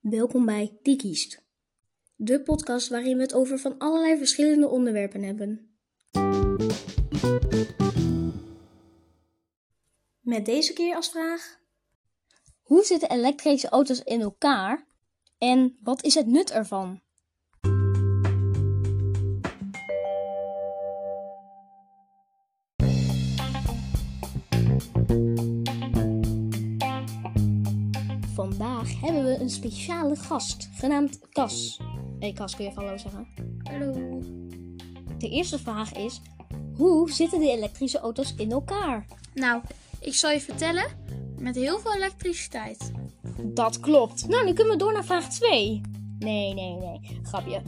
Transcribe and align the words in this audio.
Welkom 0.00 0.44
bij 0.44 0.78
Die 0.82 0.96
Kiest, 0.96 1.42
de 2.16 2.42
podcast 2.44 2.88
waarin 2.88 3.16
we 3.16 3.22
het 3.22 3.34
over 3.34 3.58
van 3.58 3.78
allerlei 3.78 4.18
verschillende 4.18 4.68
onderwerpen 4.68 5.22
hebben. 5.22 5.76
Met 10.20 10.44
deze 10.44 10.72
keer 10.72 10.96
als 10.96 11.08
vraag: 11.08 11.60
Hoe 12.60 12.84
zitten 12.84 13.10
elektrische 13.10 13.68
auto's 13.68 14.02
in 14.02 14.20
elkaar 14.20 14.86
en 15.38 15.78
wat 15.82 16.02
is 16.02 16.14
het 16.14 16.26
nut 16.26 16.50
ervan? 16.50 17.00
Vandaag 28.34 29.00
hebben 29.00 29.24
we 29.24 29.36
een 29.40 29.50
speciale 29.50 30.16
gast, 30.16 30.68
genaamd 30.72 31.18
Cas. 31.30 31.80
Hey 32.18 32.32
Cas, 32.32 32.56
kun 32.56 32.64
je 32.64 32.70
even 32.70 32.82
hallo 32.82 32.96
zeggen? 32.96 33.26
Hallo. 33.62 34.20
De 35.18 35.28
eerste 35.28 35.58
vraag 35.58 35.92
is, 35.92 36.20
hoe 36.76 37.10
zitten 37.10 37.40
die 37.40 37.50
elektrische 37.50 37.98
auto's 37.98 38.34
in 38.36 38.52
elkaar? 38.52 39.06
Nou, 39.34 39.62
ik 40.00 40.14
zal 40.14 40.30
je 40.30 40.40
vertellen, 40.40 40.86
met 41.38 41.54
heel 41.54 41.78
veel 41.78 41.94
elektriciteit. 41.94 42.92
Dat 43.42 43.80
klopt. 43.80 44.28
Nou, 44.28 44.44
nu 44.44 44.52
kunnen 44.52 44.72
we 44.72 44.78
door 44.78 44.92
naar 44.92 45.04
vraag 45.04 45.28
2. 45.28 45.80
Nee, 46.18 46.54
nee, 46.54 46.76
nee. 46.76 47.20
Grapje. 47.22 47.62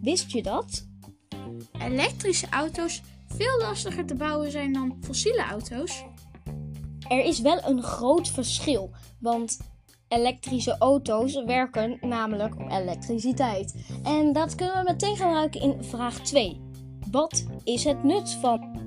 Wist 0.00 0.30
je 0.30 0.42
dat? 0.42 0.86
Elektrische 1.78 2.46
auto's 2.50 3.02
veel 3.26 3.58
lastiger 3.58 4.06
te 4.06 4.14
bouwen 4.14 4.50
zijn 4.50 4.72
dan 4.72 4.96
fossiele 5.00 5.44
auto's. 5.44 6.04
Er 7.08 7.24
is 7.24 7.40
wel 7.40 7.58
een 7.64 7.82
groot 7.82 8.28
verschil, 8.28 8.90
want 9.18 9.58
elektrische 10.08 10.76
auto's 10.78 11.44
werken 11.44 11.98
namelijk 12.00 12.54
op 12.60 12.70
elektriciteit. 12.70 13.74
En 14.02 14.32
dat 14.32 14.54
kunnen 14.54 14.76
we 14.76 14.90
meteen 14.90 15.16
gebruiken 15.16 15.60
in 15.60 15.84
vraag 15.84 16.20
2. 16.20 16.60
Wat 17.10 17.44
is 17.64 17.84
het 17.84 18.04
nut 18.04 18.30
van? 18.30 18.80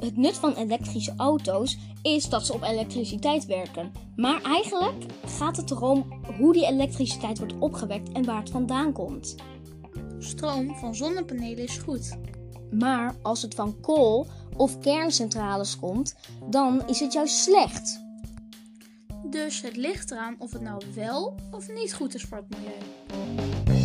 Het 0.00 0.16
nut 0.16 0.34
van 0.34 0.54
elektrische 0.54 1.14
auto's 1.16 1.78
is 2.02 2.28
dat 2.28 2.46
ze 2.46 2.52
op 2.52 2.62
elektriciteit 2.62 3.46
werken. 3.46 3.92
Maar 4.16 4.42
eigenlijk 4.42 5.04
gaat 5.26 5.56
het 5.56 5.70
erom 5.70 6.22
hoe 6.38 6.52
die 6.52 6.66
elektriciteit 6.66 7.38
wordt 7.38 7.58
opgewekt 7.58 8.12
en 8.12 8.24
waar 8.24 8.40
het 8.40 8.50
vandaan 8.50 8.92
komt. 8.92 9.34
Stroom 10.18 10.76
van 10.76 10.94
zonnepanelen 10.94 11.64
is 11.64 11.78
goed. 11.78 12.18
Maar 12.70 13.14
als 13.22 13.42
het 13.42 13.54
van 13.54 13.80
kool 13.80 14.26
of 14.56 14.78
kerncentrales 14.78 15.78
komt, 15.78 16.14
dan 16.50 16.88
is 16.88 17.00
het 17.00 17.12
juist 17.12 17.36
slecht. 17.36 18.04
Dus 19.30 19.62
het 19.62 19.76
ligt 19.76 20.10
eraan 20.10 20.36
of 20.38 20.52
het 20.52 20.62
nou 20.62 20.82
wel 20.94 21.34
of 21.50 21.68
niet 21.68 21.94
goed 21.94 22.14
is 22.14 22.22
voor 22.22 22.36
het 22.36 22.48
milieu. 22.48 23.75